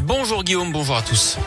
Bonjour 0.00 0.42
Guillaume, 0.44 0.72
bonjour 0.72 0.96
à 0.96 1.02
tous. 1.02 1.38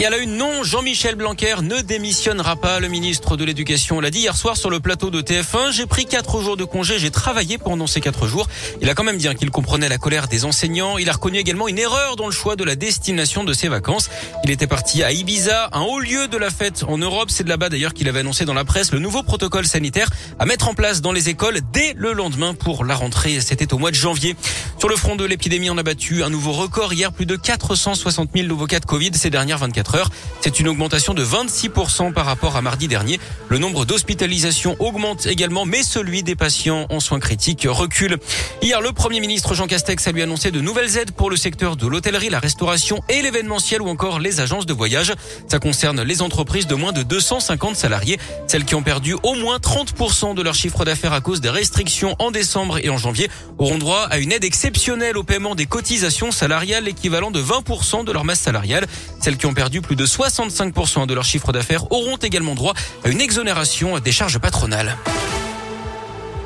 Et 0.00 0.06
à 0.06 0.10
la 0.10 0.18
une, 0.18 0.36
non, 0.36 0.64
Jean-Michel 0.64 1.14
Blanquer 1.14 1.54
ne 1.62 1.80
démissionnera 1.80 2.56
pas. 2.56 2.80
Le 2.80 2.88
ministre 2.88 3.36
de 3.36 3.44
l'Éducation 3.44 4.00
l'a 4.00 4.10
dit 4.10 4.18
hier 4.18 4.36
soir 4.36 4.56
sur 4.56 4.68
le 4.68 4.80
plateau 4.80 5.08
de 5.08 5.22
TF1. 5.22 5.70
J'ai 5.70 5.86
pris 5.86 6.04
quatre 6.04 6.40
jours 6.40 6.56
de 6.56 6.64
congé, 6.64 6.98
j'ai 6.98 7.12
travaillé 7.12 7.58
pendant 7.58 7.86
ces 7.86 8.00
quatre 8.00 8.26
jours. 8.26 8.48
Il 8.82 8.90
a 8.90 8.94
quand 8.94 9.04
même 9.04 9.18
dit 9.18 9.32
qu'il 9.36 9.50
comprenait 9.52 9.88
la 9.88 9.98
colère 9.98 10.26
des 10.26 10.44
enseignants. 10.44 10.98
Il 10.98 11.08
a 11.08 11.12
reconnu 11.12 11.38
également 11.38 11.68
une 11.68 11.78
erreur 11.78 12.16
dans 12.16 12.26
le 12.26 12.32
choix 12.32 12.56
de 12.56 12.64
la 12.64 12.74
destination 12.74 13.44
de 13.44 13.52
ses 13.52 13.68
vacances. 13.68 14.10
Il 14.42 14.50
était 14.50 14.66
parti 14.66 15.04
à 15.04 15.12
Ibiza, 15.12 15.68
un 15.72 15.82
haut 15.82 16.00
lieu 16.00 16.26
de 16.26 16.38
la 16.38 16.50
fête 16.50 16.84
en 16.88 16.98
Europe. 16.98 17.30
C'est 17.30 17.44
de 17.44 17.48
là-bas 17.48 17.68
d'ailleurs 17.68 17.94
qu'il 17.94 18.08
avait 18.08 18.20
annoncé 18.20 18.44
dans 18.44 18.54
la 18.54 18.64
presse 18.64 18.90
le 18.90 18.98
nouveau 18.98 19.22
protocole 19.22 19.64
sanitaire 19.64 20.10
à 20.40 20.44
mettre 20.44 20.66
en 20.66 20.74
place 20.74 21.02
dans 21.02 21.12
les 21.12 21.28
écoles 21.28 21.60
dès 21.72 21.94
le 21.96 22.14
lendemain 22.14 22.54
pour 22.54 22.84
la 22.84 22.96
rentrée. 22.96 23.40
C'était 23.40 23.72
au 23.72 23.78
mois 23.78 23.92
de 23.92 23.96
janvier. 23.96 24.34
Sur 24.84 24.90
le 24.90 24.96
front 24.96 25.16
de 25.16 25.24
l'épidémie, 25.24 25.70
on 25.70 25.78
a 25.78 25.82
battu 25.82 26.22
un 26.24 26.28
nouveau 26.28 26.52
record 26.52 26.92
hier, 26.92 27.10
plus 27.10 27.24
de 27.24 27.36
460 27.36 28.28
000 28.34 28.46
nouveaux 28.46 28.66
cas 28.66 28.80
de 28.80 28.84
Covid 28.84 29.12
ces 29.14 29.30
dernières 29.30 29.56
24 29.56 29.94
heures. 29.94 30.10
C'est 30.42 30.60
une 30.60 30.68
augmentation 30.68 31.14
de 31.14 31.24
26% 31.24 32.12
par 32.12 32.26
rapport 32.26 32.54
à 32.54 32.60
mardi 32.60 32.86
dernier. 32.86 33.18
Le 33.48 33.56
nombre 33.56 33.86
d'hospitalisations 33.86 34.76
augmente 34.80 35.24
également, 35.24 35.64
mais 35.64 35.82
celui 35.82 36.22
des 36.22 36.36
patients 36.36 36.84
en 36.90 37.00
soins 37.00 37.18
critiques 37.18 37.66
recule. 37.66 38.18
Hier, 38.60 38.82
le 38.82 38.92
Premier 38.92 39.20
ministre 39.20 39.54
Jean 39.54 39.66
Castex 39.66 40.06
a 40.06 40.12
lui 40.12 40.20
annoncé 40.20 40.50
de 40.50 40.60
nouvelles 40.60 40.98
aides 40.98 41.12
pour 41.12 41.30
le 41.30 41.36
secteur 41.36 41.76
de 41.76 41.86
l'hôtellerie, 41.86 42.28
la 42.28 42.38
restauration 42.38 43.00
et 43.08 43.22
l'événementiel 43.22 43.80
ou 43.80 43.88
encore 43.88 44.18
les 44.18 44.40
agences 44.40 44.66
de 44.66 44.74
voyage. 44.74 45.14
Ça 45.48 45.60
concerne 45.60 46.02
les 46.02 46.20
entreprises 46.20 46.66
de 46.66 46.74
moins 46.74 46.92
de 46.92 47.02
250 47.02 47.74
salariés, 47.74 48.18
celles 48.48 48.66
qui 48.66 48.74
ont 48.74 48.82
perdu 48.82 49.14
au 49.22 49.34
moins 49.34 49.56
30% 49.56 50.34
de 50.34 50.42
leur 50.42 50.54
chiffre 50.54 50.84
d'affaires 50.84 51.14
à 51.14 51.22
cause 51.22 51.40
des 51.40 51.48
restrictions 51.48 52.16
en 52.18 52.30
décembre 52.30 52.84
et 52.84 52.90
en 52.90 52.98
janvier 52.98 53.30
auront 53.56 53.78
droit 53.78 54.02
à 54.10 54.18
une 54.18 54.30
aide 54.30 54.44
exceptionnelle 54.44 54.73
au 55.14 55.22
paiement 55.22 55.54
des 55.54 55.66
cotisations 55.66 56.30
salariales 56.30 56.88
équivalent 56.88 57.30
de 57.30 57.40
20% 57.40 58.04
de 58.04 58.12
leur 58.12 58.24
masse 58.24 58.40
salariale. 58.40 58.86
Celles 59.20 59.36
qui 59.36 59.46
ont 59.46 59.54
perdu 59.54 59.80
plus 59.80 59.96
de 59.96 60.04
65% 60.04 61.06
de 61.06 61.14
leur 61.14 61.24
chiffre 61.24 61.52
d'affaires 61.52 61.90
auront 61.92 62.16
également 62.16 62.54
droit 62.54 62.74
à 63.04 63.08
une 63.08 63.20
exonération 63.20 63.98
des 63.98 64.12
charges 64.12 64.38
patronales. 64.38 64.96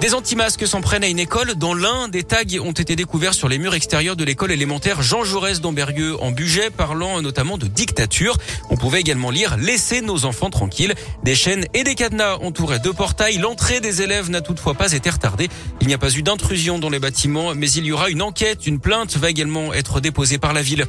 Des 0.00 0.14
anti-masques 0.14 0.64
s'en 0.64 0.80
prennent 0.80 1.02
à 1.02 1.08
une 1.08 1.18
école. 1.18 1.56
Dans 1.56 1.74
l'un, 1.74 2.06
des 2.06 2.22
tags 2.22 2.44
ont 2.62 2.70
été 2.70 2.94
découverts 2.94 3.34
sur 3.34 3.48
les 3.48 3.58
murs 3.58 3.74
extérieurs 3.74 4.14
de 4.14 4.22
l'école 4.22 4.52
élémentaire 4.52 5.02
Jean 5.02 5.24
Jaurès 5.24 5.60
d'Amberieux 5.60 6.16
en 6.22 6.30
Bugey, 6.30 6.70
parlant 6.70 7.20
notamment 7.20 7.58
de 7.58 7.66
dictature. 7.66 8.36
On 8.70 8.76
pouvait 8.76 9.00
également 9.00 9.32
lire 9.32 9.56
Laissez 9.56 10.00
nos 10.00 10.24
enfants 10.24 10.50
tranquilles. 10.50 10.94
Des 11.24 11.34
chaînes 11.34 11.66
et 11.74 11.82
des 11.82 11.96
cadenas 11.96 12.36
entouraient 12.36 12.78
deux 12.78 12.92
portails. 12.92 13.38
L'entrée 13.38 13.80
des 13.80 14.00
élèves 14.00 14.30
n'a 14.30 14.40
toutefois 14.40 14.74
pas 14.74 14.92
été 14.92 15.10
retardée. 15.10 15.48
Il 15.80 15.88
n'y 15.88 15.94
a 15.94 15.98
pas 15.98 16.12
eu 16.12 16.22
d'intrusion 16.22 16.78
dans 16.78 16.90
les 16.90 17.00
bâtiments, 17.00 17.56
mais 17.56 17.68
il 17.68 17.84
y 17.84 17.90
aura 17.90 18.08
une 18.08 18.22
enquête. 18.22 18.68
Une 18.68 18.78
plainte 18.78 19.16
va 19.16 19.30
également 19.30 19.74
être 19.74 20.00
déposée 20.00 20.38
par 20.38 20.52
la 20.52 20.62
ville. 20.62 20.86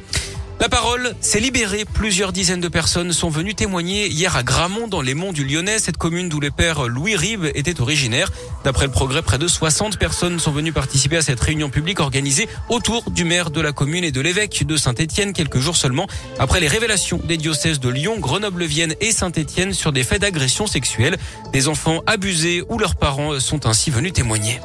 La 0.60 0.68
parole 0.68 1.14
s'est 1.22 1.40
libérée. 1.40 1.86
Plusieurs 1.86 2.32
dizaines 2.32 2.60
de 2.60 2.68
personnes 2.68 3.14
sont 3.14 3.30
venues 3.30 3.54
témoigner 3.54 4.08
hier 4.08 4.36
à 4.36 4.42
Gramont 4.42 4.88
dans 4.88 5.00
les 5.00 5.14
monts 5.14 5.32
du 5.32 5.42
Lyonnais, 5.42 5.78
cette 5.78 5.96
commune 5.96 6.28
d'où 6.28 6.38
le 6.38 6.50
père 6.50 6.86
Louis 6.86 7.16
Ribes 7.16 7.46
était 7.54 7.80
originaire. 7.80 8.30
D'après 8.62 8.84
le 8.84 8.92
progrès, 8.92 9.22
près 9.22 9.38
de 9.38 9.48
60 9.48 9.98
personnes 9.98 10.38
sont 10.38 10.52
venues 10.52 10.74
participer 10.74 11.16
à 11.16 11.22
cette 11.22 11.40
réunion 11.40 11.70
publique 11.70 11.98
organisée 11.98 12.46
autour 12.68 13.10
du 13.10 13.24
maire 13.24 13.50
de 13.50 13.62
la 13.62 13.72
commune 13.72 14.04
et 14.04 14.12
de 14.12 14.20
l'évêque 14.20 14.66
de 14.66 14.76
Saint-Étienne 14.76 15.32
quelques 15.32 15.60
jours 15.60 15.78
seulement 15.78 16.06
après 16.38 16.60
les 16.60 16.68
révélations 16.68 17.22
des 17.24 17.38
diocèses 17.38 17.80
de 17.80 17.88
Lyon, 17.88 18.18
Grenoble-Vienne 18.18 18.94
et 19.00 19.12
Saint-Étienne 19.12 19.72
sur 19.72 19.92
des 19.92 20.04
faits 20.04 20.20
d'agression 20.20 20.66
sexuelle. 20.66 21.16
Des 21.54 21.68
enfants 21.68 22.02
abusés 22.06 22.62
ou 22.68 22.76
leurs 22.76 22.96
parents 22.96 23.40
sont 23.40 23.66
ainsi 23.66 23.90
venus 23.90 24.12
témoigner. 24.12 24.60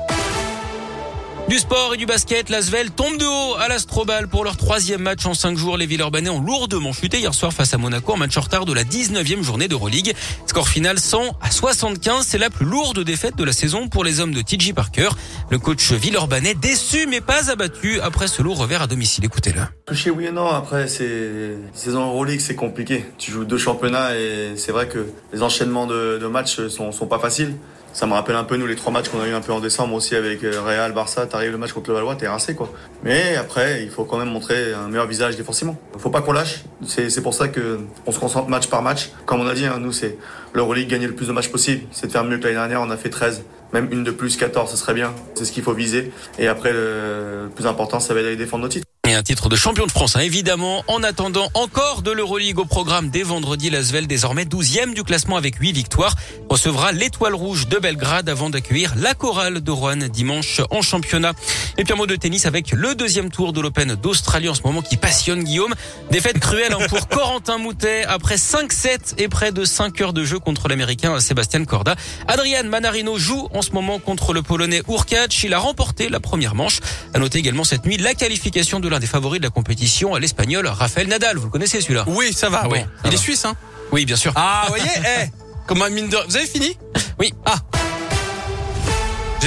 Du 1.47 1.59
sport 1.59 1.93
et 1.93 1.97
du 1.97 2.07
basket, 2.07 2.49
l'Asvel 2.49 2.89
tombe 2.89 3.17
de 3.17 3.25
haut 3.25 3.55
à 3.59 3.67
l'Astrobal 3.67 4.27
pour 4.27 4.43
leur 4.43 4.57
troisième 4.57 5.01
match 5.01 5.27
en 5.27 5.35
cinq 5.35 5.55
jours. 5.55 5.77
Les 5.77 5.85
Villeurbanais 5.85 6.31
ont 6.31 6.41
lourdement 6.41 6.91
chuté 6.91 7.19
hier 7.19 7.35
soir 7.35 7.53
face 7.53 7.71
à 7.75 7.77
Monaco 7.77 8.13
en 8.13 8.17
match 8.17 8.35
en 8.35 8.41
retard 8.41 8.65
de 8.65 8.73
la 8.73 8.83
19e 8.83 9.43
journée 9.43 9.67
d'Euroleague. 9.67 10.15
Score 10.47 10.67
final 10.67 10.97
100 10.97 11.37
à 11.41 11.51
75. 11.51 12.25
C'est 12.25 12.39
la 12.39 12.49
plus 12.49 12.65
lourde 12.65 12.99
défaite 13.01 13.35
de 13.35 13.43
la 13.43 13.53
saison 13.53 13.89
pour 13.89 14.03
les 14.03 14.21
hommes 14.21 14.33
de 14.33 14.41
TJ 14.41 14.73
Parker. 14.73 15.09
Le 15.51 15.59
coach 15.59 15.91
Villeurbanais 15.91 16.55
déçu 16.55 17.05
mais 17.05 17.21
pas 17.21 17.51
abattu 17.51 17.99
après 18.01 18.27
ce 18.27 18.41
lourd 18.41 18.57
revers 18.57 18.81
à 18.81 18.87
domicile. 18.87 19.23
Écoutez-le. 19.23 19.61
Touché 19.85 20.09
oui 20.09 20.25
et 20.25 20.31
non. 20.31 20.49
Après, 20.49 20.87
c'est 20.87 21.57
saison 21.73 22.07
Euroleague, 22.07 22.41
c'est 22.41 22.55
compliqué. 22.55 23.05
Tu 23.19 23.31
joues 23.31 23.45
deux 23.45 23.59
championnats 23.59 24.17
et 24.17 24.53
c'est 24.57 24.71
vrai 24.71 24.87
que 24.87 25.05
les 25.31 25.43
enchaînements 25.43 25.85
de, 25.85 26.25
matchs 26.25 26.69
sont, 26.69 26.91
sont 26.91 27.05
pas 27.05 27.19
faciles 27.19 27.53
ça 27.95 28.05
me 28.07 28.13
rappelle 28.13 28.35
un 28.35 28.43
peu 28.43 28.57
nous 28.57 28.67
les 28.67 28.75
trois 28.75 28.91
matchs 28.91 29.07
qu'on 29.07 29.21
a 29.21 29.27
eu 29.27 29.33
un 29.33 29.39
peu 29.39 29.53
en 29.53 29.61
décembre 29.61 29.93
aussi 29.93 30.17
avec 30.17 30.43
euh, 30.43 30.61
Real, 30.61 30.91
Barça. 30.91 31.27
Le 31.43 31.57
match 31.57 31.73
contre 31.73 31.89
le 31.89 31.95
Valois, 31.95 32.15
t'es 32.15 32.27
rincé 32.27 32.55
quoi. 32.55 32.71
Mais 33.03 33.35
après, 33.35 33.83
il 33.83 33.89
faut 33.89 34.05
quand 34.05 34.17
même 34.17 34.29
montrer 34.29 34.73
un 34.73 34.87
meilleur 34.87 35.07
visage 35.07 35.35
défensivement. 35.35 35.77
Faut 35.97 36.09
pas 36.09 36.21
qu'on 36.21 36.33
lâche. 36.33 36.63
C'est 36.85 37.21
pour 37.21 37.33
ça 37.33 37.47
que 37.47 37.79
on 38.05 38.11
se 38.11 38.19
concentre 38.19 38.49
match 38.49 38.67
par 38.67 38.81
match. 38.81 39.11
Comme 39.25 39.41
on 39.41 39.47
a 39.47 39.53
dit, 39.53 39.65
hein, 39.65 39.79
nous 39.79 39.91
c'est 39.91 40.17
l'Euroleague 40.53 40.87
gagner 40.87 41.07
le 41.07 41.15
plus 41.15 41.27
de 41.27 41.31
matchs 41.31 41.49
possible. 41.49 41.83
C'est 41.91 42.07
de 42.07 42.11
faire 42.11 42.23
mieux 42.23 42.37
que 42.37 42.43
l'année 42.43 42.55
dernière. 42.55 42.81
On 42.81 42.89
a 42.89 42.97
fait 42.97 43.09
13 43.09 43.43
même 43.73 43.91
une 43.91 44.03
de 44.03 44.11
plus, 44.11 44.37
14, 44.37 44.71
ce 44.71 44.77
serait 44.77 44.93
bien. 44.93 45.13
C'est 45.33 45.45
ce 45.45 45.51
qu'il 45.51 45.63
faut 45.63 45.73
viser. 45.73 46.11
Et 46.39 46.47
après, 46.47 46.71
le 46.71 47.49
plus 47.53 47.67
important, 47.67 47.99
ça 47.99 48.13
va 48.13 48.21
être 48.21 48.25
d'aller 48.25 48.37
défendre 48.37 48.63
nos 48.63 48.69
titres. 48.69 48.87
Et 49.07 49.13
un 49.13 49.21
titre 49.21 49.49
de 49.49 49.55
champion 49.55 49.85
de 49.85 49.91
France, 49.91 50.15
hein, 50.15 50.21
évidemment. 50.21 50.83
En 50.87 51.03
attendant 51.03 51.49
encore 51.53 52.01
de 52.01 52.09
l'Euroleague 52.09 52.57
au 52.57 52.65
programme 52.65 53.09
dès 53.09 53.21
vendredi, 53.21 53.69
Lasvel, 53.69 54.07
désormais 54.07 54.45
12e 54.45 54.95
du 54.95 55.03
classement 55.03 55.37
avec 55.37 55.57
8 55.57 55.73
victoires, 55.73 56.15
recevra 56.49 56.91
l'étoile 56.91 57.35
rouge 57.35 57.67
de 57.67 57.77
Belgrade 57.77 58.29
avant 58.29 58.49
d'accueillir 58.49 58.95
la 58.97 59.13
chorale 59.13 59.61
de 59.61 59.71
Rouen 59.71 60.07
dimanche 60.09 60.61
en 60.71 60.81
championnat. 60.81 61.33
Et 61.77 61.83
puis 61.83 61.93
un 61.93 61.97
mot 61.97 62.07
de 62.07 62.15
tennis 62.15 62.47
avec 62.47 62.71
le 62.71 62.95
deuxième 62.95 63.29
tour 63.29 63.53
de 63.53 63.61
l'Open 63.61 63.93
d'Australie 63.93 64.49
en 64.49 64.55
ce 64.55 64.63
moment 64.63 64.81
qui 64.81 64.97
passionne 64.97 65.43
Guillaume. 65.43 65.75
Défaite 66.09 66.39
cruelle 66.39 66.73
hein, 66.73 66.87
pour 66.89 67.07
Corentin 67.09 67.59
Moutet 67.59 68.05
après 68.05 68.37
5-7 68.37 69.19
et 69.19 69.27
près 69.27 69.51
de 69.51 69.65
5 69.65 70.01
heures 70.01 70.13
de 70.13 70.23
jeu 70.23 70.39
contre 70.39 70.67
l'Américain 70.67 71.19
Sébastien 71.19 71.63
Corda. 71.65 71.95
Adrian 72.27 72.63
Manarino 72.63 73.19
joue 73.19 73.49
en 73.53 73.61
ce 73.61 73.69
moment 73.69 73.99
contre 73.99 74.33
le 74.33 74.41
Polonais 74.41 74.81
Urkacz. 74.89 75.43
Il 75.43 75.53
a 75.53 75.59
remporté 75.59 76.09
la 76.09 76.19
première 76.19 76.55
manche. 76.55 76.79
À 77.13 77.19
noter 77.19 77.37
également 77.37 77.63
cette 77.63 77.85
nuit 77.85 77.97
la 77.97 78.15
qualification 78.15 78.79
de 78.79 78.94
des 78.99 79.07
favoris 79.07 79.39
de 79.39 79.45
la 79.45 79.51
compétition, 79.51 80.15
l'Espagnol 80.15 80.67
Rafael 80.67 81.07
Nadal. 81.07 81.37
Vous 81.37 81.45
le 81.45 81.51
connaissez 81.51 81.81
celui-là 81.81 82.05
Oui, 82.07 82.33
ça 82.33 82.49
va. 82.49 82.67
Oui, 82.69 82.79
il 83.05 83.13
est 83.13 83.17
suisse, 83.17 83.45
hein 83.45 83.55
Oui, 83.91 84.05
bien 84.05 84.15
sûr. 84.15 84.33
Ah, 84.35 84.63
vous 84.65 84.75
voyez, 84.75 84.89
eh, 84.97 85.29
comme 85.67 85.81
un 85.81 85.89
mine 85.89 86.09
de... 86.09 86.17
Vous 86.27 86.35
avez 86.37 86.45
fini 86.45 86.77
Oui. 87.19 87.33
Ah. 87.45 87.55